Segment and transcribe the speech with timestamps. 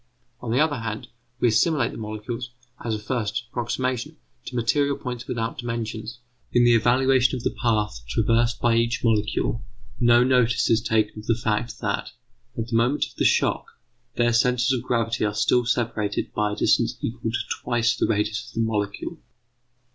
[0.39, 2.49] On the other hand, we assimilate the molecules,
[2.83, 6.17] as a first approximation, to material points without dimensions;
[6.51, 9.63] in the evaluation of the path traversed by each molecule
[9.99, 12.13] no notice is taken of the fact that,
[12.57, 13.67] at the moment of the shock,
[14.15, 18.47] their centres of gravity are still separated by a distance equal to twice the radius
[18.47, 19.19] of the molecule.